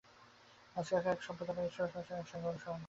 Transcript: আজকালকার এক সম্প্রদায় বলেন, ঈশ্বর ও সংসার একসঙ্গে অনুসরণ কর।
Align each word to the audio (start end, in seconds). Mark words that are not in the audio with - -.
আজকালকার 0.75 1.13
এক 1.13 1.21
সম্প্রদায় 1.23 1.55
বলেন, 1.55 1.67
ঈশ্বর 1.67 1.85
ও 1.85 1.91
সংসার 1.93 2.19
একসঙ্গে 2.19 2.47
অনুসরণ 2.47 2.67
কর। 2.67 2.79